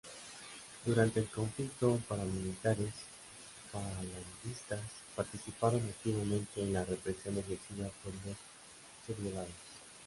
Durante 0.83 1.19
el 1.19 1.27
conflicto, 1.27 2.01
paramilitares 2.09 2.91
falangistas 3.71 4.81
participaron 5.15 5.81
activamente 5.81 6.63
en 6.63 6.73
la 6.73 6.83
represión 6.83 7.37
ejercida 7.37 7.87
por 8.03 8.11
los 8.11 8.37
sublevados. 9.05 9.51